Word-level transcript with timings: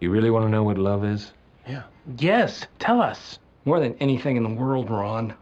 You 0.00 0.10
really 0.10 0.30
want 0.30 0.44
to 0.46 0.50
know 0.50 0.62
what 0.62 0.78
love 0.78 1.04
is? 1.04 1.32
Yeah. 1.66 1.82
Yes, 2.16 2.66
tell 2.78 3.00
us. 3.00 3.38
More 3.64 3.80
than 3.80 3.94
anything 4.00 4.36
in 4.36 4.42
the 4.44 4.54
world, 4.54 4.90
Ron. 4.90 5.34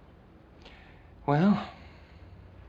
Well, 1.27 1.69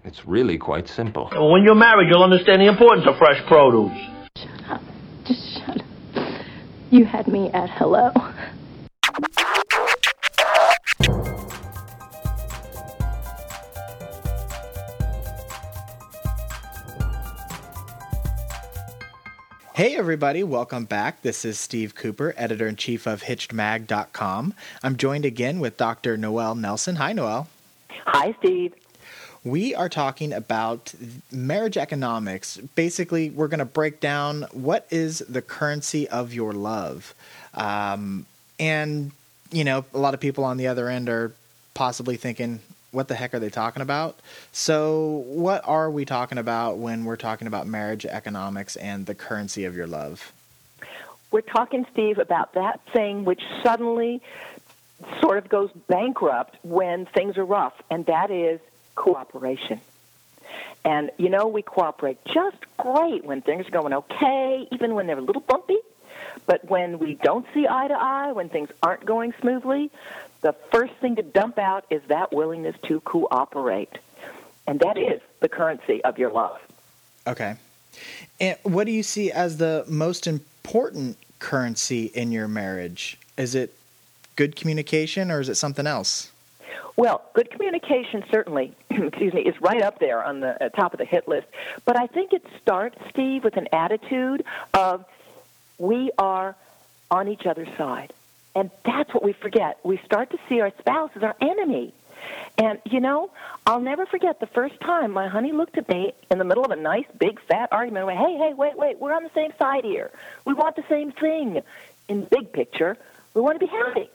it's 0.04 0.26
really 0.26 0.58
quite 0.58 0.88
simple. 0.88 1.30
When 1.32 1.64
you're 1.64 1.76
married, 1.76 2.10
you'll 2.10 2.24
understand 2.24 2.62
the 2.62 2.68
importance 2.68 3.08
of 3.08 3.18
fresh 3.18 3.42
produce. 3.48 3.98
Shut 4.38 4.70
up. 4.70 4.82
Just 5.26 5.60
shut 5.60 5.82
up. 5.82 6.46
You 6.92 7.06
had 7.06 7.28
me 7.28 7.50
at 7.52 7.70
hello. 7.70 8.12
Hey, 19.78 19.96
everybody, 19.96 20.42
welcome 20.42 20.86
back. 20.86 21.22
This 21.22 21.46
is 21.46 21.60
Steve 21.60 21.94
Cooper, 21.94 22.34
editor 22.36 22.68
in 22.68 22.78
chief 22.78 23.06
of 23.06 23.22
HitchedMag.com. 23.22 24.56
I'm 24.82 24.98
joined 24.98 25.24
again 25.24 25.60
with 25.60 25.78
Dr. 25.78 26.18
Noelle 26.18 26.56
Nelson. 26.56 26.96
Hi, 26.96 27.14
Noelle. 27.14 27.48
Hi, 28.08 28.36
Steve. 28.40 28.74
We 29.44 29.76
are 29.76 29.88
talking 29.88 30.34
about 30.34 30.96
marriage 31.32 31.78
economics. 31.78 32.58
Basically, 32.74 33.30
we're 33.30 33.50
going 33.50 33.60
to 33.60 33.66
break 33.66 34.00
down 34.00 34.48
what 34.52 34.88
is 34.90 35.20
the 35.30 35.44
currency 35.44 36.10
of 36.10 36.34
your 36.34 36.54
love. 36.54 37.14
Um, 37.54 38.26
and, 38.60 39.12
you 39.52 39.64
know, 39.64 39.86
a 39.94 40.00
lot 40.00 40.16
of 40.16 40.20
people 40.20 40.44
on 40.44 40.58
the 40.58 40.66
other 40.66 40.90
end 40.90 41.08
are 41.08 41.34
possibly 41.76 42.16
thinking, 42.16 42.62
what 42.92 43.08
the 43.08 43.16
heck 43.16 43.34
are 43.34 43.40
they 43.40 43.50
talking 43.50 43.82
about? 43.82 44.20
So, 44.52 45.24
what 45.28 45.62
are 45.68 45.90
we 45.92 46.06
talking 46.06 46.38
about 46.38 46.78
when 46.78 47.06
we're 47.06 47.18
talking 47.18 47.48
about 47.48 47.68
marriage 47.68 48.06
economics 48.06 48.76
and 48.76 49.06
the 49.06 49.16
currency 49.16 49.66
of 49.66 49.76
your 49.76 49.88
love? 49.88 50.32
We're 51.32 51.42
talking, 51.42 51.86
Steve, 51.92 52.20
about 52.20 52.54
that 52.54 52.80
thing 52.94 53.26
which 53.26 53.42
suddenly 53.62 54.22
sort 55.22 55.38
of 55.38 55.50
goes 55.50 55.70
bankrupt 55.88 56.58
when 56.64 57.06
things 57.06 57.38
are 57.38 57.46
rough, 57.46 57.74
and 57.92 58.06
that 58.06 58.32
is 58.32 58.60
cooperation. 58.96 59.82
And, 60.86 61.12
you 61.18 61.30
know, 61.30 61.48
we 61.48 61.62
cooperate 61.62 62.18
just 62.26 62.58
great 62.78 63.26
when 63.26 63.42
things 63.42 63.68
are 63.68 63.72
going 63.72 63.94
okay, 63.94 64.68
even 64.72 64.96
when 64.96 65.08
they're 65.08 65.18
a 65.18 65.22
little 65.22 65.42
bumpy. 65.42 65.78
But 66.48 66.68
when 66.70 66.98
we 66.98 67.14
don't 67.14 67.46
see 67.54 67.68
eye 67.70 67.88
to 67.88 67.94
eye, 67.94 68.32
when 68.32 68.50
things 68.50 68.70
aren't 68.82 69.06
going 69.06 69.34
smoothly, 69.42 69.92
the 70.42 70.54
first 70.72 70.94
thing 70.96 71.18
to 71.18 71.22
dump 71.22 71.60
out 71.60 71.86
is 71.92 72.02
that 72.08 72.34
willingness 72.34 72.76
to 72.88 73.02
cooperate. 73.02 73.98
And 74.66 74.80
that 74.80 74.98
is 74.98 75.22
the 75.42 75.50
currency 75.50 76.04
of 76.04 76.18
your 76.18 76.32
love. 76.32 76.60
Okay. 77.28 77.56
And 78.40 78.58
what 78.64 78.86
do 78.86 78.92
you 78.92 79.04
see 79.04 79.32
as 79.32 79.58
the 79.58 79.84
most 79.88 80.26
important 80.26 81.18
currency 81.40 82.06
in 82.06 82.32
your 82.32 82.48
marriage? 82.48 83.18
Is 83.38 83.54
it 83.54 83.74
good 84.36 84.56
communication 84.56 85.30
or 85.32 85.42
is 85.42 85.50
it 85.50 85.56
something 85.56 85.86
else? 85.86 86.32
Well, 86.96 87.22
good 87.34 87.52
communication 87.52 88.24
certainly, 88.32 88.74
excuse 88.90 89.34
me, 89.34 89.42
is 89.42 89.60
right 89.62 89.82
up 89.82 90.00
there 90.00 90.24
on 90.24 90.40
the 90.40 90.64
uh, 90.64 90.70
top 90.70 90.94
of 90.94 90.98
the 90.98 91.06
hit 91.06 91.28
list. 91.28 91.48
But 91.86 92.00
I 92.00 92.08
think 92.08 92.34
it 92.34 92.44
starts, 92.62 92.98
Steve, 93.10 93.44
with 93.44 93.56
an 93.58 93.68
attitude 93.72 94.44
of 94.74 95.06
we 95.78 96.12
are 96.18 96.56
on 97.10 97.28
each 97.28 97.46
other's 97.46 97.70
side. 97.78 98.14
And 98.56 98.72
that's 98.84 99.14
what 99.14 99.24
we 99.24 99.34
forget. 99.34 99.80
We 99.84 99.98
start 100.06 100.32
to 100.32 100.40
see 100.50 100.62
our 100.62 100.72
spouse 100.80 101.12
as 101.16 101.24
our 101.24 101.36
enemy. 101.40 101.94
And, 102.58 102.80
you 102.86 103.00
know, 103.00 103.30
I'll 103.66 103.80
never 103.80 104.06
forget 104.08 104.40
the 104.40 104.48
first 104.48 104.80
time 104.82 105.12
my 105.12 105.28
honey 105.28 105.52
looked 105.52 105.78
at 105.78 105.88
me 105.88 106.14
in 106.32 106.40
the 106.40 106.44
middle 106.44 106.66
of 106.66 106.72
a 106.72 106.76
nice, 106.76 107.06
big, 107.18 107.40
fat 107.42 107.70
argument 107.72 108.10
and 108.10 108.18
went, 108.18 108.20
hey, 108.20 108.38
hey, 108.38 108.54
wait, 108.56 108.78
wait, 108.78 109.00
we're 109.00 109.14
on 109.14 109.24
the 109.24 109.32
same 109.36 109.52
side 109.60 109.84
here. 109.84 110.10
We 110.44 110.54
want 110.54 110.76
the 110.76 110.84
same 110.90 111.12
thing. 111.12 111.62
In 112.08 112.24
big 112.26 112.52
picture, 112.52 112.98
we 113.34 113.42
want 113.42 113.60
to 113.60 113.66
be 113.66 113.72
happy. 113.72 114.10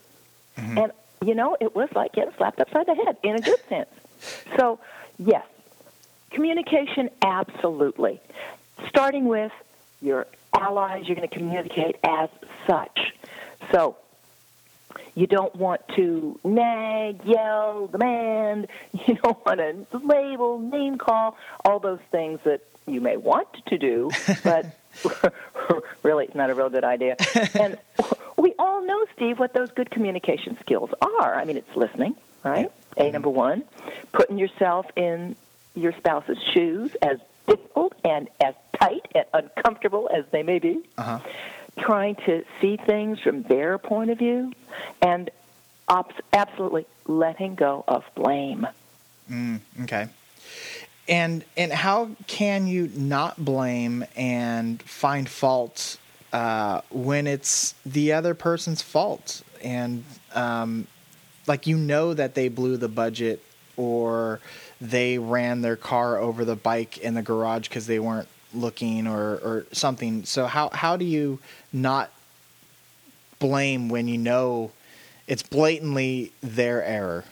Mm-hmm. 0.56 0.78
And, 0.78 0.92
you 1.24 1.34
know, 1.34 1.56
it 1.60 1.77
was 1.77 1.88
like 1.94 2.12
getting 2.12 2.34
slapped 2.36 2.60
upside 2.60 2.86
the 2.86 2.94
head 2.94 3.16
in 3.22 3.36
a 3.36 3.40
good 3.40 3.60
sense. 3.68 3.90
So, 4.56 4.80
yes, 5.18 5.46
communication, 6.30 7.11
absolutely. 7.23 8.20
Starting 8.89 9.27
with 9.27 9.52
your 10.02 10.27
allies, 10.52 11.05
you're 11.07 11.17
going 11.17 11.29
to 11.29 11.35
communicate 11.35 11.96
as 12.05 12.29
such. 12.67 12.98
So, 13.73 13.96
you 15.14 15.27
don't 15.27 15.55
want 15.57 15.83
to 15.96 16.39
nag, 16.45 17.24
yell, 17.24 17.86
demand. 17.86 18.68
You 19.07 19.14
don't 19.14 19.45
want 19.45 19.58
to 19.58 19.98
label, 19.98 20.58
name 20.58 20.98
call, 20.98 21.36
all 21.64 21.80
those 21.80 21.98
things 22.11 22.41
that 22.45 22.61
you 22.86 23.01
may 23.01 23.17
want 23.17 23.48
to 23.67 23.79
do, 23.79 24.11
but 24.45 24.67
really 26.02 26.27
it's 26.27 26.35
not 26.35 26.51
a 26.51 26.55
real 26.55 26.68
good 26.68 26.85
idea. 26.85 27.17
And 27.55 27.79
we 28.36 28.55
all 28.58 28.85
know, 28.85 29.05
Steve, 29.17 29.39
what 29.39 29.55
those 29.55 29.70
good 29.73 29.91
communication 29.91 30.57
skills 30.61 30.91
are. 31.01 31.35
I 31.35 31.45
mean, 31.45 31.57
it's 31.57 31.77
listening, 31.77 32.14
right? 32.45 32.70
A 32.96 33.11
number 33.11 33.30
one, 33.30 33.64
putting 34.12 34.39
yourself 34.39 34.86
in 34.96 35.36
your 35.74 35.92
spouse's 35.92 36.39
shoes, 36.52 36.95
as 37.01 37.18
difficult 37.46 37.95
and 38.05 38.29
as 38.41 38.55
tight 38.82 39.06
and 39.14 39.26
uncomfortable 39.34 40.10
as 40.12 40.24
they 40.30 40.42
may 40.42 40.58
be. 40.58 40.82
Uh-huh 40.98 41.20
trying 41.78 42.14
to 42.14 42.44
see 42.60 42.76
things 42.76 43.18
from 43.20 43.42
their 43.44 43.78
point 43.78 44.10
of 44.10 44.18
view 44.18 44.52
and 45.00 45.30
absolutely 46.32 46.86
letting 47.06 47.54
go 47.54 47.84
of 47.88 48.04
blame. 48.14 48.66
Mm, 49.30 49.60
okay. 49.82 50.08
And 51.08 51.44
and 51.56 51.72
how 51.72 52.10
can 52.26 52.66
you 52.66 52.90
not 52.94 53.42
blame 53.44 54.04
and 54.14 54.82
find 54.82 55.28
fault 55.28 55.98
uh, 56.32 56.82
when 56.90 57.26
it's 57.26 57.74
the 57.84 58.12
other 58.12 58.34
person's 58.34 58.82
fault 58.82 59.42
and 59.62 60.04
um, 60.34 60.86
like 61.46 61.66
you 61.66 61.76
know 61.76 62.14
that 62.14 62.34
they 62.34 62.48
blew 62.48 62.76
the 62.76 62.88
budget 62.88 63.42
or 63.76 64.40
they 64.80 65.18
ran 65.18 65.60
their 65.60 65.76
car 65.76 66.18
over 66.18 66.44
the 66.44 66.56
bike 66.56 66.98
in 66.98 67.14
the 67.14 67.22
garage 67.22 67.68
because 67.68 67.86
they 67.86 67.98
weren't 67.98 68.28
looking 68.55 69.07
or, 69.07 69.35
or 69.36 69.67
something. 69.73 70.24
So 70.24 70.46
how 70.46 70.70
how 70.70 70.96
do 70.96 71.05
you 71.05 71.39
not 71.73 72.11
blame 73.39 73.89
when 73.89 74.08
you 74.08 74.18
know 74.18 74.70
it's 75.27 75.42
blatantly 75.42 76.33
their 76.40 76.85
error? 76.85 77.24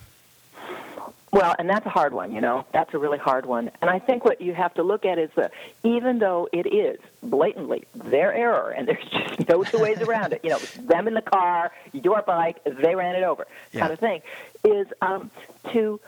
Well, 1.32 1.54
and 1.60 1.70
that's 1.70 1.86
a 1.86 1.90
hard 1.90 2.12
one, 2.12 2.32
you 2.32 2.40
know. 2.40 2.66
That's 2.72 2.92
a 2.92 2.98
really 2.98 3.18
hard 3.18 3.46
one. 3.46 3.70
And 3.80 3.88
I 3.88 4.00
think 4.00 4.24
what 4.24 4.40
you 4.40 4.52
have 4.52 4.74
to 4.74 4.82
look 4.82 5.04
at 5.04 5.16
is 5.16 5.30
that 5.36 5.52
even 5.84 6.18
though 6.18 6.48
it 6.52 6.66
is 6.66 6.98
blatantly 7.22 7.84
their 7.94 8.34
error, 8.34 8.70
and 8.70 8.88
there's 8.88 9.04
just 9.04 9.48
no 9.48 9.62
two 9.62 9.78
ways 9.78 10.00
around 10.00 10.32
it, 10.32 10.40
you 10.42 10.50
know, 10.50 10.58
them 10.58 11.06
in 11.06 11.14
the 11.14 11.22
car, 11.22 11.72
your 11.92 12.22
bike, 12.22 12.58
they 12.64 12.96
ran 12.96 13.14
it 13.14 13.22
over, 13.22 13.46
yeah. 13.72 13.80
kind 13.80 13.92
of 13.92 14.00
thing, 14.00 14.22
is 14.64 14.88
um, 15.02 15.30
to 15.72 16.00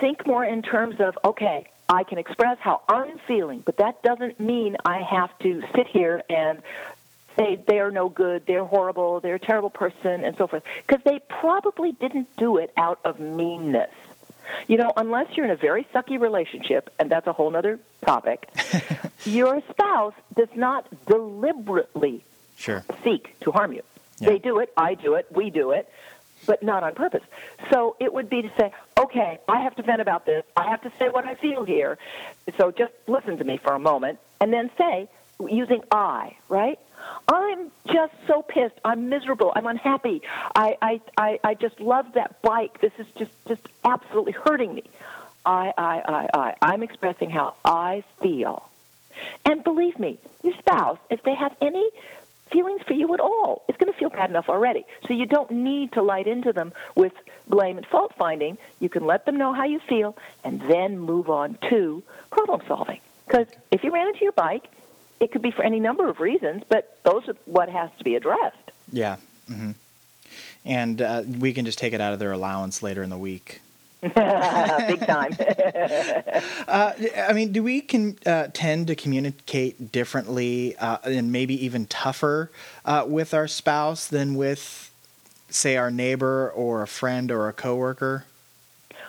think 0.00 0.26
more 0.26 0.44
in 0.44 0.60
terms 0.60 1.00
of, 1.00 1.18
okay, 1.24 1.66
I 1.94 2.02
can 2.02 2.18
express 2.18 2.58
how 2.58 2.82
I'm 2.88 3.18
feeling, 3.28 3.62
but 3.64 3.76
that 3.76 4.02
doesn't 4.02 4.40
mean 4.40 4.76
I 4.84 5.00
have 5.00 5.36
to 5.40 5.62
sit 5.74 5.86
here 5.86 6.22
and 6.28 6.60
say 7.36 7.62
they're 7.66 7.92
no 7.92 8.08
good, 8.08 8.46
they're 8.46 8.64
horrible, 8.64 9.20
they're 9.20 9.36
a 9.36 9.40
terrible 9.40 9.70
person, 9.70 10.24
and 10.24 10.36
so 10.36 10.48
forth. 10.48 10.64
Because 10.86 11.02
they 11.04 11.20
probably 11.28 11.92
didn't 11.92 12.28
do 12.36 12.58
it 12.58 12.72
out 12.76 12.98
of 13.04 13.20
meanness. 13.20 13.90
You 14.66 14.76
know, 14.76 14.92
unless 14.96 15.36
you're 15.36 15.46
in 15.46 15.52
a 15.52 15.56
very 15.56 15.84
sucky 15.94 16.20
relationship, 16.20 16.90
and 16.98 17.10
that's 17.10 17.26
a 17.26 17.32
whole 17.32 17.54
other 17.56 17.78
topic, 18.04 18.48
your 19.24 19.62
spouse 19.70 20.14
does 20.36 20.50
not 20.54 20.86
deliberately 21.06 22.24
sure. 22.56 22.84
seek 23.04 23.38
to 23.40 23.52
harm 23.52 23.72
you. 23.72 23.82
Yeah. 24.18 24.30
They 24.30 24.38
do 24.38 24.58
it, 24.58 24.72
I 24.76 24.94
do 24.94 25.14
it, 25.14 25.26
we 25.30 25.50
do 25.50 25.70
it, 25.70 25.88
but 26.46 26.62
not 26.62 26.82
on 26.82 26.94
purpose. 26.94 27.22
So 27.70 27.96
it 28.00 28.12
would 28.12 28.28
be 28.28 28.42
to 28.42 28.50
say, 28.58 28.72
okay, 28.98 29.38
I 29.48 29.62
have 29.62 29.74
to 29.76 29.82
vent 29.82 30.00
about 30.00 30.26
this. 30.26 30.44
I 30.56 30.68
have 30.70 30.82
to 30.82 30.92
say 30.98 31.08
what 31.08 31.24
I 31.24 31.34
feel 31.34 31.64
here. 31.64 31.98
So 32.58 32.70
just 32.70 32.92
listen 33.06 33.38
to 33.38 33.44
me 33.44 33.58
for 33.58 33.74
a 33.74 33.78
moment 33.78 34.18
and 34.40 34.52
then 34.52 34.70
say, 34.76 35.08
using 35.48 35.82
I, 35.90 36.36
right? 36.48 36.78
I'm 37.28 37.70
just 37.86 38.14
so 38.26 38.42
pissed. 38.42 38.74
I'm 38.84 39.08
miserable. 39.08 39.52
I'm 39.54 39.66
unhappy. 39.66 40.22
I, 40.54 40.76
I, 40.80 41.00
I, 41.16 41.40
I 41.44 41.54
just 41.54 41.80
love 41.80 42.06
that 42.14 42.40
bike. 42.42 42.80
This 42.80 42.92
is 42.98 43.06
just, 43.18 43.32
just 43.46 43.62
absolutely 43.84 44.32
hurting 44.32 44.74
me. 44.74 44.84
I, 45.44 45.72
I, 45.76 46.02
I, 46.06 46.28
I. 46.38 46.54
I'm 46.62 46.82
expressing 46.82 47.30
how 47.30 47.54
I 47.64 48.04
feel. 48.22 48.68
And 49.44 49.62
believe 49.62 49.98
me, 49.98 50.18
your 50.42 50.54
spouse, 50.58 50.98
if 51.10 51.22
they 51.22 51.34
have 51.34 51.54
any 51.60 51.88
feelings 52.50 52.82
for 52.82 52.94
you 52.94 53.12
at 53.14 53.20
all. 53.20 53.64
It's 53.68 53.78
going 53.78 53.92
to 53.92 53.98
feel 53.98 54.10
bad 54.10 54.30
enough 54.30 54.48
already. 54.48 54.84
So 55.06 55.14
you 55.14 55.26
don't 55.26 55.50
need 55.50 55.92
to 55.92 56.02
light 56.02 56.26
into 56.26 56.52
them 56.52 56.72
with 56.94 57.12
blame 57.48 57.76
and 57.76 57.86
fault 57.86 58.14
finding. 58.16 58.58
You 58.80 58.88
can 58.88 59.04
let 59.06 59.26
them 59.26 59.36
know 59.36 59.52
how 59.52 59.64
you 59.64 59.80
feel 59.80 60.16
and 60.42 60.60
then 60.62 60.98
move 60.98 61.30
on 61.30 61.58
to 61.70 62.02
problem 62.30 62.62
solving. 62.66 63.00
Because 63.26 63.46
if 63.70 63.82
you 63.82 63.92
ran 63.92 64.08
into 64.08 64.20
your 64.20 64.32
bike, 64.32 64.68
it 65.20 65.32
could 65.32 65.42
be 65.42 65.50
for 65.50 65.62
any 65.62 65.80
number 65.80 66.08
of 66.08 66.20
reasons, 66.20 66.64
but 66.68 66.98
those 67.04 67.28
are 67.28 67.36
what 67.46 67.68
has 67.68 67.90
to 67.98 68.04
be 68.04 68.14
addressed. 68.14 68.70
Yeah. 68.92 69.16
Mm-hmm. 69.50 69.72
And 70.64 71.02
uh, 71.02 71.22
we 71.38 71.52
can 71.52 71.64
just 71.64 71.78
take 71.78 71.92
it 71.92 72.00
out 72.00 72.12
of 72.12 72.18
their 72.18 72.32
allowance 72.32 72.82
later 72.82 73.02
in 73.02 73.10
the 73.10 73.18
week. 73.18 73.60
Big 74.88 75.06
time. 75.06 75.36
Uh, 76.66 76.92
I 77.16 77.32
mean, 77.32 77.52
do 77.52 77.62
we 77.62 77.80
can 77.80 78.18
uh, 78.26 78.48
tend 78.52 78.88
to 78.88 78.96
communicate 78.96 79.92
differently 79.92 80.76
uh, 80.76 80.98
and 81.04 81.30
maybe 81.30 81.64
even 81.64 81.86
tougher 81.86 82.50
uh, 82.84 83.04
with 83.06 83.34
our 83.34 83.46
spouse 83.46 84.06
than 84.06 84.34
with, 84.34 84.90
say, 85.50 85.76
our 85.76 85.90
neighbor 85.90 86.50
or 86.50 86.82
a 86.82 86.86
friend 86.86 87.30
or 87.30 87.48
a 87.48 87.52
coworker? 87.52 88.24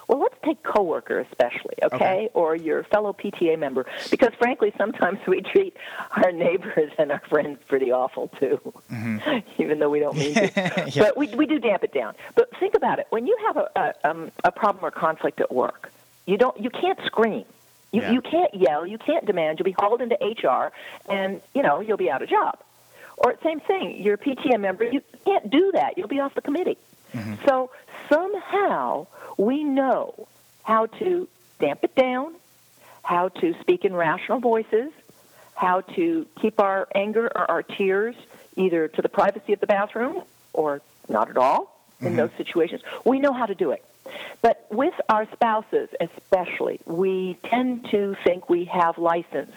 Well, 0.07 0.19
let's 0.19 0.35
take 0.43 0.61
coworker 0.63 1.19
especially, 1.19 1.75
okay? 1.83 1.95
Okay. 1.95 2.29
Or 2.33 2.55
your 2.55 2.83
fellow 2.83 3.13
PTA 3.13 3.57
member, 3.57 3.85
because 4.11 4.33
frankly, 4.37 4.71
sometimes 4.77 5.19
we 5.27 5.41
treat 5.41 5.75
our 6.11 6.31
neighbors 6.31 6.91
and 6.99 7.11
our 7.11 7.21
friends 7.27 7.59
pretty 7.67 7.91
awful 7.91 8.27
too, 8.39 8.59
even 9.57 9.79
though 9.79 9.89
we 9.89 9.99
don't 9.99 10.17
mean 10.17 10.33
to. 10.35 10.41
Mm-hmm. 10.49 10.89
Yeah. 10.95 11.03
But 11.03 11.17
we 11.17 11.27
we 11.35 11.45
do 11.47 11.57
damp 11.59 11.83
it 11.83 11.93
down. 11.93 12.13
But 12.35 12.49
think 12.59 12.75
about 12.75 12.99
it: 12.99 13.07
when 13.09 13.25
you 13.27 13.35
have 13.47 13.57
a 13.57 13.69
a, 13.75 14.09
um, 14.09 14.31
a 14.43 14.51
problem 14.51 14.85
or 14.85 14.91
conflict 14.91 15.41
at 15.41 15.51
work, 15.51 15.91
you 16.25 16.37
don't 16.37 16.59
you 16.61 16.69
can't 16.69 16.99
scream. 17.05 17.45
You, 17.91 18.01
Yeah. 18.01 18.11
you 18.11 18.21
can't 18.21 18.53
yell, 18.53 18.85
you 18.85 18.97
can't 18.97 19.25
demand. 19.25 19.57
You'll 19.59 19.65
be 19.65 19.71
hauled 19.77 20.01
into 20.01 20.15
HR, 20.21 20.71
and 21.09 21.41
you 21.53 21.63
know 21.63 21.79
you'll 21.81 21.97
be 21.97 22.11
out 22.11 22.21
of 22.21 22.29
job. 22.29 22.59
Or 23.17 23.35
same 23.43 23.61
thing, 23.61 24.01
you're 24.03 24.15
a 24.15 24.17
PTA 24.17 24.59
member. 24.59 24.83
You 24.83 25.01
can't 25.25 25.49
do 25.49 25.71
that. 25.73 25.97
You'll 25.97 26.09
be 26.09 26.19
off 26.19 26.35
the 26.35 26.41
committee. 26.41 26.77
Mm-hmm. 27.15 27.47
So 27.47 27.71
somehow 28.09 29.07
we 29.37 29.63
know 29.63 30.27
how 30.63 30.87
to 30.87 31.27
damp 31.59 31.83
it 31.83 31.95
down, 31.95 32.35
how 33.03 33.29
to 33.29 33.55
speak 33.61 33.85
in 33.85 33.93
rational 33.93 34.39
voices, 34.39 34.91
how 35.55 35.81
to 35.81 36.25
keep 36.41 36.59
our 36.59 36.87
anger 36.93 37.31
or 37.33 37.49
our 37.49 37.63
tears 37.63 38.15
either 38.55 38.87
to 38.87 39.01
the 39.01 39.09
privacy 39.09 39.53
of 39.53 39.59
the 39.59 39.67
bathroom 39.67 40.23
or 40.53 40.81
not 41.07 41.29
at 41.29 41.37
all 41.37 41.79
in 42.01 42.07
mm-hmm. 42.07 42.17
those 42.17 42.31
situations. 42.37 42.81
We 43.05 43.19
know 43.19 43.31
how 43.33 43.45
to 43.45 43.55
do 43.55 43.71
it. 43.71 43.83
But 44.41 44.67
with 44.69 44.93
our 45.09 45.27
spouses, 45.31 45.89
especially, 45.99 46.79
we 46.85 47.37
tend 47.45 47.89
to 47.91 48.15
think 48.23 48.49
we 48.49 48.65
have 48.65 48.97
license 48.97 49.53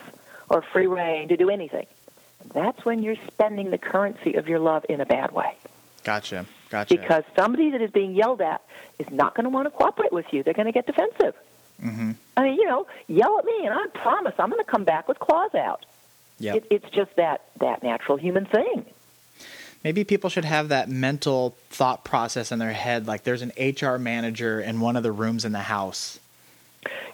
or 0.49 0.62
free 0.62 0.87
rein 0.87 1.28
to 1.28 1.37
do 1.37 1.50
anything. 1.50 1.87
That's 2.55 2.82
when 2.84 3.02
you're 3.02 3.16
spending 3.26 3.70
the 3.70 3.78
currency 3.78 4.34
of 4.34 4.49
your 4.49 4.58
love 4.58 4.87
in 4.88 5.00
a 5.00 5.06
bad 5.06 5.32
way 5.32 5.55
Gotcha. 6.08 6.46
Gotcha. 6.70 6.96
because 6.96 7.25
somebody 7.37 7.70
that 7.70 7.82
is 7.82 7.90
being 7.90 8.14
yelled 8.14 8.40
at 8.40 8.62
is 8.99 9.10
not 9.10 9.34
going 9.34 9.44
to 9.44 9.50
want 9.50 9.66
to 9.66 9.70
cooperate 9.70 10.12
with 10.12 10.26
you. 10.32 10.43
They're 10.43 10.55
going 10.55 10.66
to 10.66 10.72
get 10.72 10.87
defensive. 10.87 11.34
hmm 11.81 12.12
I 12.37 12.44
mean, 12.44 12.55
you 12.55 12.64
know, 12.66 12.87
yell 13.08 13.38
at 13.38 13.44
me, 13.44 13.66
and 13.66 13.75
I 13.75 13.87
promise 13.94 14.34
I'm 14.38 14.49
going 14.50 14.64
to 14.64 14.70
come 14.70 14.84
back 14.84 15.06
with 15.08 15.19
claws 15.19 15.55
out. 15.55 15.84
Yep. 16.40 16.56
It, 16.56 16.66
it's 16.70 16.90
just 16.90 17.14
that 17.16 17.43
that 17.60 17.82
natural 17.82 18.16
human 18.16 18.46
thing. 18.46 18.87
Maybe 19.84 20.05
people 20.05 20.31
should 20.31 20.44
have 20.44 20.69
that 20.70 20.88
mental 20.88 21.56
thought 21.70 22.05
process 22.05 22.52
in 22.52 22.58
their 22.58 22.72
head 22.72 23.06
like 23.06 23.25
there's 23.25 23.43
an 23.43 23.52
HR 23.58 23.96
manager 23.99 24.60
in 24.60 24.81
one 24.81 24.96
of 24.96 25.02
the 25.02 25.12
rooms 25.12 25.44
in 25.44 25.52
the 25.52 25.60
house. 25.60 26.19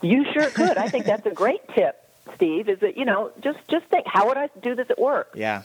You 0.02 0.24
sure 0.32 0.50
could. 0.50 0.76
I 0.76 0.88
think 0.88 1.04
that's 1.06 1.26
a 1.26 1.30
great 1.30 1.66
tip, 1.74 1.96
Steve. 2.36 2.68
Is 2.68 2.78
that 2.80 2.96
you 2.96 3.04
know 3.04 3.32
just 3.40 3.58
just 3.68 3.86
think 3.86 4.06
how 4.06 4.28
would 4.28 4.36
I 4.36 4.48
do 4.62 4.74
this 4.74 4.88
at 4.90 4.98
work? 4.98 5.30
Yeah. 5.34 5.62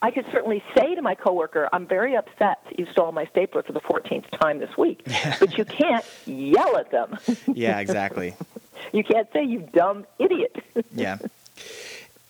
I 0.00 0.10
could 0.12 0.26
certainly 0.30 0.62
say 0.76 0.94
to 0.94 1.02
my 1.02 1.14
coworker, 1.14 1.68
"I'm 1.72 1.86
very 1.86 2.16
upset 2.16 2.60
that 2.64 2.78
you 2.78 2.86
stole 2.92 3.10
my 3.12 3.26
stapler 3.26 3.62
for 3.62 3.72
the 3.72 3.80
14th 3.80 4.30
time 4.38 4.58
this 4.60 4.76
week," 4.76 5.04
but 5.40 5.58
you 5.58 5.64
can't 5.64 6.04
yell 6.26 6.76
at 6.76 6.90
them. 6.90 7.18
Yeah, 7.54 7.80
exactly. 7.80 8.34
you 8.92 9.02
can't 9.02 9.28
say, 9.32 9.42
"You 9.44 9.68
dumb 9.72 10.06
idiot." 10.18 10.56
yeah. 10.94 11.18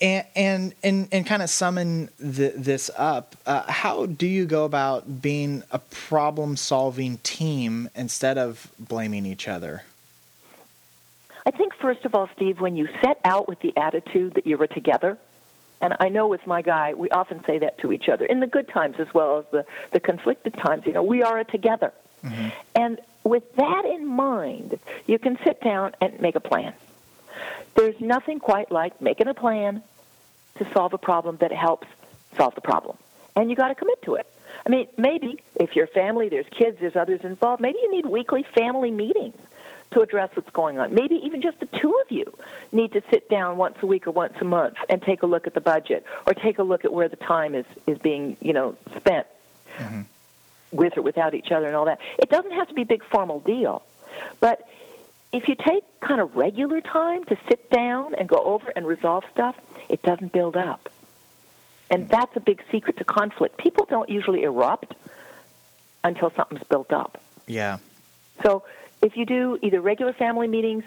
And 0.00 0.24
and 0.36 0.74
and, 0.82 1.08
and 1.10 1.26
kind 1.26 1.42
of 1.42 1.50
summon 1.50 2.08
the, 2.18 2.54
this 2.56 2.90
up. 2.96 3.36
Uh, 3.44 3.70
how 3.70 4.06
do 4.06 4.26
you 4.26 4.46
go 4.46 4.64
about 4.64 5.20
being 5.20 5.64
a 5.70 5.78
problem-solving 5.78 7.18
team 7.18 7.90
instead 7.94 8.38
of 8.38 8.70
blaming 8.78 9.26
each 9.26 9.48
other? 9.48 9.82
I 11.44 11.50
think, 11.50 11.74
first 11.74 12.04
of 12.04 12.14
all, 12.14 12.28
Steve, 12.36 12.60
when 12.60 12.76
you 12.76 12.88
set 13.02 13.18
out 13.24 13.48
with 13.48 13.60
the 13.60 13.76
attitude 13.76 14.34
that 14.34 14.46
you 14.46 14.56
were 14.58 14.66
together, 14.66 15.18
and 15.80 15.94
I 16.00 16.08
know 16.08 16.26
with 16.26 16.46
my 16.46 16.62
guy, 16.62 16.94
we 16.94 17.08
often 17.10 17.44
say 17.44 17.58
that 17.58 17.78
to 17.78 17.92
each 17.92 18.08
other 18.08 18.24
in 18.24 18.40
the 18.40 18.46
good 18.46 18.68
times 18.68 18.96
as 18.98 19.12
well 19.14 19.38
as 19.38 19.44
the, 19.50 19.66
the 19.92 20.00
conflicted 20.00 20.54
times, 20.54 20.86
you 20.86 20.92
know, 20.92 21.02
we 21.02 21.22
are 21.22 21.38
a 21.38 21.44
together. 21.44 21.92
Mm-hmm. 22.24 22.48
And 22.74 23.00
with 23.24 23.54
that 23.56 23.84
in 23.84 24.06
mind, 24.06 24.78
you 25.06 25.18
can 25.18 25.38
sit 25.44 25.60
down 25.60 25.92
and 26.00 26.20
make 26.20 26.34
a 26.34 26.40
plan. 26.40 26.72
There's 27.76 28.00
nothing 28.00 28.40
quite 28.40 28.72
like 28.72 29.00
making 29.00 29.28
a 29.28 29.34
plan 29.34 29.82
to 30.56 30.68
solve 30.72 30.92
a 30.94 30.98
problem 30.98 31.36
that 31.40 31.52
helps 31.52 31.86
solve 32.36 32.54
the 32.56 32.60
problem. 32.60 32.96
And 33.36 33.50
you 33.50 33.56
got 33.56 33.68
to 33.68 33.74
commit 33.76 34.02
to 34.02 34.16
it. 34.16 34.26
I 34.66 34.70
mean, 34.70 34.88
maybe 34.96 35.40
if 35.54 35.76
your 35.76 35.86
family, 35.86 36.28
there's 36.28 36.48
kids, 36.50 36.78
there's 36.80 36.96
others 36.96 37.20
involved, 37.22 37.62
maybe 37.62 37.78
you 37.80 37.92
need 37.92 38.06
weekly 38.06 38.44
family 38.54 38.90
meetings 38.90 39.36
to 39.92 40.00
address 40.00 40.30
what's 40.34 40.50
going 40.50 40.78
on. 40.78 40.94
Maybe 40.94 41.16
even 41.16 41.40
just 41.40 41.60
the 41.60 41.66
two 41.66 41.94
of 42.04 42.10
you 42.10 42.32
need 42.72 42.92
to 42.92 43.02
sit 43.10 43.28
down 43.28 43.56
once 43.56 43.76
a 43.82 43.86
week 43.86 44.06
or 44.06 44.10
once 44.10 44.34
a 44.40 44.44
month 44.44 44.76
and 44.88 45.00
take 45.02 45.22
a 45.22 45.26
look 45.26 45.46
at 45.46 45.54
the 45.54 45.60
budget 45.60 46.04
or 46.26 46.34
take 46.34 46.58
a 46.58 46.62
look 46.62 46.84
at 46.84 46.92
where 46.92 47.08
the 47.08 47.16
time 47.16 47.54
is, 47.54 47.64
is 47.86 47.98
being, 47.98 48.36
you 48.40 48.52
know, 48.52 48.76
spent 48.96 49.26
mm-hmm. 49.78 50.02
with 50.72 50.96
or 50.96 51.02
without 51.02 51.34
each 51.34 51.50
other 51.50 51.66
and 51.66 51.76
all 51.76 51.86
that. 51.86 52.00
It 52.18 52.28
doesn't 52.28 52.52
have 52.52 52.68
to 52.68 52.74
be 52.74 52.82
a 52.82 52.86
big 52.86 53.04
formal 53.04 53.40
deal. 53.40 53.82
But 54.40 54.68
if 55.32 55.48
you 55.48 55.54
take 55.54 55.84
kind 56.00 56.20
of 56.20 56.36
regular 56.36 56.80
time 56.80 57.24
to 57.24 57.38
sit 57.48 57.70
down 57.70 58.14
and 58.14 58.28
go 58.28 58.38
over 58.38 58.72
and 58.74 58.86
resolve 58.86 59.24
stuff, 59.32 59.56
it 59.88 60.02
doesn't 60.02 60.32
build 60.32 60.56
up. 60.56 60.88
And 61.90 62.04
mm-hmm. 62.04 62.10
that's 62.10 62.36
a 62.36 62.40
big 62.40 62.62
secret 62.70 62.98
to 62.98 63.04
conflict. 63.04 63.58
People 63.58 63.86
don't 63.88 64.08
usually 64.08 64.42
erupt 64.42 64.94
until 66.04 66.30
something's 66.30 66.62
built 66.64 66.92
up. 66.92 67.20
Yeah. 67.46 67.78
So 68.42 68.64
if 69.02 69.16
you 69.16 69.26
do 69.26 69.58
either 69.62 69.80
regular 69.80 70.12
family 70.12 70.48
meetings 70.48 70.84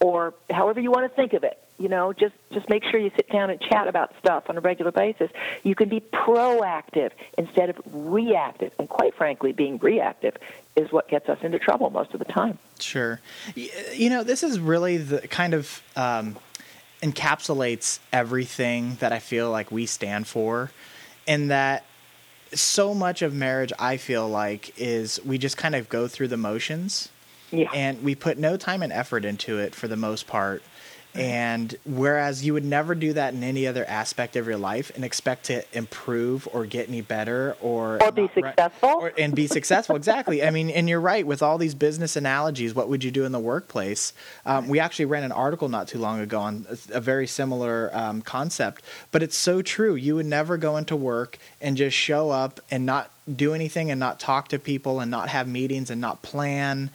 or 0.00 0.34
however 0.50 0.80
you 0.80 0.90
want 0.90 1.10
to 1.10 1.14
think 1.14 1.32
of 1.32 1.44
it, 1.44 1.58
you 1.78 1.88
know, 1.88 2.12
just 2.12 2.34
just 2.52 2.68
make 2.70 2.84
sure 2.84 2.98
you 2.98 3.10
sit 3.16 3.28
down 3.30 3.50
and 3.50 3.60
chat 3.60 3.86
about 3.86 4.14
stuff 4.18 4.48
on 4.48 4.56
a 4.56 4.60
regular 4.60 4.92
basis. 4.92 5.30
You 5.62 5.74
can 5.74 5.88
be 5.88 6.00
proactive 6.00 7.10
instead 7.36 7.68
of 7.68 7.76
reactive. 7.92 8.72
And 8.78 8.88
quite 8.88 9.14
frankly, 9.14 9.52
being 9.52 9.78
reactive 9.78 10.36
is 10.74 10.90
what 10.90 11.08
gets 11.08 11.28
us 11.28 11.38
into 11.42 11.58
trouble 11.58 11.90
most 11.90 12.14
of 12.14 12.18
the 12.18 12.24
time. 12.24 12.58
Sure. 12.80 13.20
You 13.54 14.10
know, 14.10 14.22
this 14.22 14.42
is 14.42 14.58
really 14.58 14.96
the 14.96 15.28
kind 15.28 15.52
of 15.52 15.82
um, 15.96 16.36
encapsulates 17.02 17.98
everything 18.12 18.96
that 19.00 19.12
I 19.12 19.18
feel 19.18 19.50
like 19.50 19.70
we 19.70 19.86
stand 19.86 20.26
for, 20.26 20.70
in 21.26 21.48
that 21.48 21.84
so 22.52 22.94
much 22.94 23.22
of 23.22 23.34
marriage, 23.34 23.72
I 23.78 23.96
feel 23.96 24.28
like, 24.28 24.72
is 24.78 25.20
we 25.24 25.38
just 25.38 25.56
kind 25.56 25.74
of 25.74 25.88
go 25.88 26.08
through 26.08 26.28
the 26.28 26.36
motions 26.36 27.08
Yeah. 27.50 27.70
and 27.74 28.02
we 28.02 28.14
put 28.14 28.38
no 28.38 28.56
time 28.56 28.82
and 28.82 28.92
effort 28.92 29.24
into 29.24 29.58
it 29.58 29.74
for 29.74 29.88
the 29.88 29.96
most 29.96 30.26
part. 30.26 30.62
And 31.16 31.74
whereas 31.84 32.44
you 32.44 32.52
would 32.54 32.64
never 32.64 32.94
do 32.94 33.12
that 33.14 33.34
in 33.34 33.42
any 33.42 33.66
other 33.66 33.84
aspect 33.86 34.36
of 34.36 34.46
your 34.46 34.56
life 34.56 34.90
and 34.94 35.04
expect 35.04 35.44
to 35.46 35.64
improve 35.76 36.46
or 36.52 36.66
get 36.66 36.88
any 36.88 37.00
better 37.00 37.56
or 37.60 38.02
Or 38.02 38.12
be 38.12 38.28
successful. 38.34 38.88
or, 38.88 39.12
and 39.18 39.34
be 39.34 39.46
successful 39.46 39.96
exactly. 40.02 40.42
I 40.44 40.50
mean 40.50 40.70
and 40.70 40.88
you're 40.88 41.00
right 41.00 41.26
with 41.26 41.42
all 41.42 41.58
these 41.58 41.74
business 41.74 42.16
analogies 42.16 42.74
what 42.74 42.88
would 42.88 43.02
you 43.02 43.10
do 43.10 43.24
in 43.24 43.32
the 43.32 43.40
workplace? 43.40 44.12
Um, 44.44 44.68
we 44.68 44.78
actually 44.80 45.06
ran 45.06 45.22
an 45.24 45.32
article 45.32 45.68
not 45.68 45.88
too 45.88 45.98
long 45.98 46.20
ago 46.20 46.40
on 46.40 46.66
a, 46.68 46.98
a 46.98 47.00
very 47.00 47.26
similar 47.26 47.90
um, 47.94 48.22
concept 48.22 48.82
but 49.12 49.22
it's 49.22 49.36
so 49.36 49.62
true. 49.62 49.94
You 49.94 50.16
would 50.16 50.26
never 50.26 50.56
go 50.56 50.76
into 50.76 50.96
work 50.96 51.38
and 51.60 51.76
just 51.76 51.96
show 51.96 52.30
up 52.30 52.60
and 52.70 52.84
not 52.84 53.10
do 53.34 53.54
anything 53.54 53.90
and 53.90 53.98
not 53.98 54.20
talk 54.20 54.48
to 54.48 54.58
people 54.58 55.00
and 55.00 55.10
not 55.10 55.28
have 55.28 55.48
meetings 55.48 55.90
and 55.90 56.00
not 56.00 56.22
plan 56.22 56.90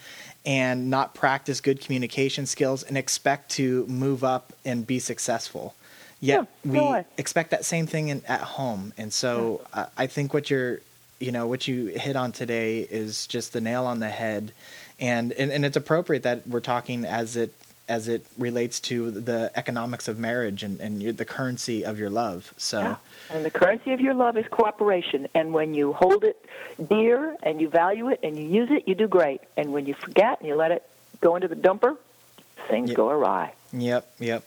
and 0.45 0.89
not 0.89 1.13
practice 1.13 1.61
good 1.61 1.81
communication 1.81 2.45
skills 2.45 2.83
and 2.83 2.97
expect 2.97 3.51
to 3.51 3.85
move 3.88 4.23
up 4.23 4.53
and 4.65 4.88
be 4.88 5.00
successful. 5.00 5.75
Yet 6.19 6.47
Yeah, 6.63 6.71
we 6.71 7.05
expect 7.17 7.51
that 7.51 7.65
same 7.65 7.88
thing 7.88 8.09
in, 8.09 8.21
at 8.27 8.41
home. 8.41 8.93
And 8.97 9.11
so 9.11 9.61
uh, 9.73 9.88
i 9.97 10.07
think 10.07 10.33
what 10.33 10.50
you're 10.50 10.79
you 11.19 11.31
know 11.31 11.45
what 11.47 11.67
you 11.67 11.88
hit 11.88 12.15
on 12.15 12.31
today 12.31 12.79
is 12.79 13.27
just 13.27 13.53
the 13.53 13.61
nail 13.61 13.85
on 13.85 14.00
the 14.00 14.09
head. 14.09 14.51
And 15.00 15.31
and, 15.33 15.51
and 15.51 15.65
it's 15.65 15.77
appropriate 15.77 16.23
that 16.23 16.47
we're 16.47 16.59
talking 16.59 17.05
as 17.05 17.35
it 17.35 17.53
as 17.91 18.07
it 18.07 18.25
relates 18.38 18.79
to 18.79 19.12
the 19.12 19.51
economics 19.55 20.07
of 20.07 20.17
marriage 20.17 20.63
and, 20.63 20.79
and 20.79 21.03
your, 21.03 21.12
the 21.12 21.25
currency 21.25 21.83
of 21.83 22.00
your 22.00 22.10
love 22.10 22.53
so 22.55 22.79
Yeah. 22.79 22.95
And 23.29 23.43
the 23.43 23.51
currency 23.51 23.91
of 23.91 24.00
your 24.00 24.13
love 24.13 24.38
is 24.38 24.45
cooperation. 24.50 25.27
And 25.33 25.53
when 25.53 25.74
you 25.74 25.91
hold 25.91 26.24
it 26.24 26.38
dear 26.89 27.36
and 27.43 27.60
you 27.62 27.67
value 27.69 28.07
it 28.10 28.19
and 28.24 28.38
you 28.38 28.45
use 28.45 28.69
it, 28.71 28.88
you 28.88 28.95
do 28.95 29.07
great. 29.07 29.41
And 29.57 29.74
when 29.74 29.86
you 29.86 29.93
forget 29.93 30.39
and 30.39 30.48
you 30.48 30.55
let 30.55 30.71
it 30.71 30.83
go 31.19 31.36
into 31.36 31.50
the 31.50 31.55
dumper, 31.67 31.98
things 32.69 32.89
Yep. 32.89 32.98
go 32.98 33.10
awry. 33.10 33.53
Yep, 33.74 34.03
yep. 34.19 34.43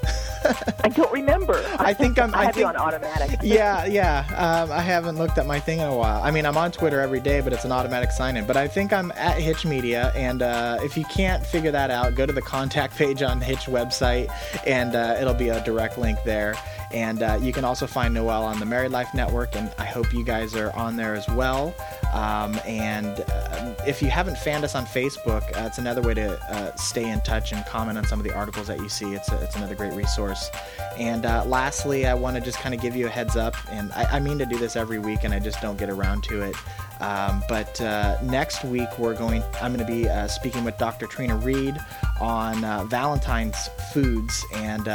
I 0.84 0.90
don't 0.90 1.12
remember. 1.12 1.64
I 1.80 1.94
think 1.94 2.20
I'm. 2.20 2.34
I, 2.36 2.40
I 2.40 2.46
have 2.46 2.56
think, 2.56 2.64
you 2.64 2.68
on 2.68 2.76
automatic. 2.76 3.40
yeah, 3.44 3.86
yeah. 3.86 4.26
Um, 4.36 4.72
I 4.72 4.82
haven't 4.82 5.18
looked 5.18 5.38
at 5.38 5.46
my 5.46 5.60
thing 5.60 5.80
in 5.80 5.88
a 5.88 5.96
while. 5.96 6.22
I 6.24 6.32
mean, 6.32 6.46
I'm 6.46 6.58
on 6.58 6.72
Twitter 6.72 7.00
every 7.00 7.20
day, 7.20 7.42
but 7.42 7.54
it's 7.54 7.66
an 7.66 7.72
automatic 7.72 8.12
sign 8.12 8.38
in. 8.38 8.46
But 8.46 8.58
I 8.58 8.68
think 8.68 8.94
I'm 8.94 9.12
at 9.12 9.38
Hitch 9.38 9.66
Media, 9.66 10.12
and 10.16 10.42
uh, 10.42 10.80
if 10.82 10.98
you 10.98 11.06
can't 11.06 11.46
figure 11.46 11.72
that 11.72 11.92
out, 11.92 12.16
go 12.16 12.26
to 12.26 12.34
the 12.34 12.42
contact 12.42 12.96
page 12.96 13.22
on 13.22 13.42
Hitch 13.42 13.66
website, 13.66 14.32
and 14.66 14.96
uh, 14.96 15.18
it'll 15.20 15.34
be 15.34 15.50
a 15.50 15.64
direct 15.64 15.98
link 15.98 16.18
there. 16.24 16.56
And 16.92 17.24
uh, 17.24 17.40
you 17.42 17.52
can 17.52 17.66
also 17.66 17.88
find 17.88 18.14
Noelle 18.14 18.44
on 18.44 18.60
the 18.60 18.66
Married 18.66 18.92
Life 18.92 19.14
Network, 19.14 19.56
and 19.56 19.72
I 19.78 19.86
hope 19.86 20.14
you 20.14 20.24
guys 20.24 20.56
are 20.56 20.72
on 20.76 20.96
there 20.96 21.16
as 21.16 21.28
well. 21.28 21.74
Um, 22.14 22.58
and 22.66 23.20
uh, 23.20 23.45
if 23.86 24.02
you 24.02 24.10
haven't 24.10 24.38
fanned 24.38 24.64
us 24.64 24.76
on 24.76 24.86
Facebook, 24.86 25.44
uh, 25.58 25.66
it's 25.66 25.78
another 25.78 26.02
way 26.02 26.14
to 26.14 26.40
uh, 26.52 26.76
stay 26.76 27.10
in 27.10 27.22
touch 27.22 27.52
and 27.52 27.66
comment 27.66 27.98
on 27.98 28.06
some 28.06 28.20
of 28.20 28.26
the 28.26 28.34
articles 28.34 28.68
that 28.68 28.80
you 28.80 28.90
see. 28.90 29.14
It's, 29.14 29.32
a, 29.32 29.42
it's 29.42 29.56
another 29.56 29.76
great 29.76 29.94
resource. 29.94 30.50
And 30.98 31.26
uh, 31.26 31.44
lastly, 31.46 32.08
I 32.08 32.14
want 32.14 32.36
to 32.36 32.42
just 32.42 32.60
kind 32.60 32.74
of 32.74 32.82
give 32.82 32.96
you 32.96 33.08
a 33.08 33.10
heads 33.10 33.36
up, 33.36 33.56
and 33.72 33.92
I, 33.94 34.04
I, 34.04 34.20
mean 34.20 34.38
to 34.40 34.46
do 34.46 34.58
this 34.58 34.76
every 34.76 35.00
week, 35.00 35.24
and 35.24 35.34
I 35.34 35.40
just 35.40 35.62
don't 35.62 35.78
get 35.78 35.90
around 35.90 36.24
to 36.26 36.42
it. 36.42 36.56
Um, 37.02 37.44
but 37.50 37.80
uh, 37.82 38.18
next 38.24 38.64
week, 38.64 38.88
we're 38.98 39.16
going. 39.16 39.44
I'm 39.62 39.74
going 39.74 39.86
to 39.86 39.92
be 39.92 40.08
uh, 40.08 40.28
speaking 40.28 40.64
with 40.64 40.78
Dr. 40.78 41.08
Trina 41.08 41.36
Reed 41.36 41.78
on 42.22 42.88
Valentine's 42.88 43.70
foods 43.92 44.46
and 44.54 44.86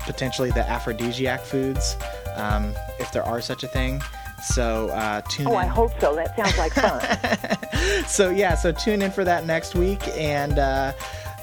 potentially 0.00 0.50
the 0.50 0.68
aphrodisiac 0.68 1.40
foods, 1.40 1.96
um, 2.36 2.72
if 3.00 3.10
there 3.12 3.24
are 3.24 3.40
such 3.40 3.64
a 3.64 3.68
thing. 3.68 4.00
So 4.42 4.88
uh, 4.88 5.20
tune 5.22 5.46
oh, 5.46 5.52
in. 5.52 5.56
I 5.56 5.66
hope 5.66 5.92
so. 6.00 6.16
That 6.16 6.36
sounds 6.36 6.58
like 6.58 6.72
fun. 6.72 8.04
so 8.08 8.30
yeah, 8.30 8.54
so 8.56 8.72
tune 8.72 9.00
in 9.02 9.10
for 9.10 9.24
that 9.24 9.46
next 9.46 9.74
week, 9.74 10.02
and 10.16 10.58
uh, 10.58 10.92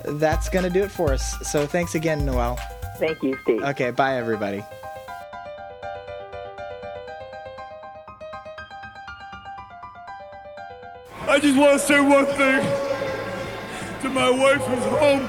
that's 0.05 0.49
gonna 0.49 0.69
do 0.69 0.83
it 0.83 0.91
for 0.91 1.13
us. 1.13 1.35
So 1.49 1.65
thanks 1.65 1.95
again, 1.95 2.25
Noelle. 2.25 2.59
Thank 2.97 3.23
you, 3.23 3.37
Steve. 3.43 3.63
Okay, 3.63 3.91
bye 3.91 4.17
everybody. 4.17 4.63
I 11.29 11.39
just 11.39 11.57
want 11.57 11.79
to 11.79 11.85
say 11.85 12.01
one 12.01 12.25
thing 12.25 12.59
to 14.01 14.09
my 14.09 14.29
wife 14.29 14.61
who's 14.63 14.83
home. 14.99 15.27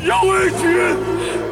Yo, 0.00 0.36
Adrian! 0.36 1.51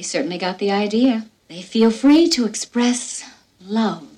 They 0.00 0.04
certainly 0.04 0.38
got 0.38 0.58
the 0.58 0.70
idea. 0.70 1.26
They 1.48 1.60
feel 1.60 1.90
free 1.90 2.26
to 2.30 2.46
express 2.46 3.22
love. 3.60 4.08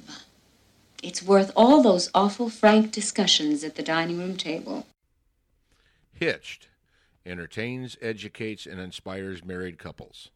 It's 1.03 1.25
worth 1.25 1.51
all 1.57 1.83
those 1.83 2.09
awful 2.15 2.49
frank 2.51 2.93
discussions 2.93 3.65
at 3.65 3.75
the 3.75 3.83
dining 3.83 4.19
room 4.21 4.37
table. 4.37 4.87
Hitched 6.13 6.69
entertains, 7.27 7.97
educates, 8.01 8.65
and 8.65 8.79
inspires 8.79 9.45
married 9.45 9.77
couples. 9.77 10.29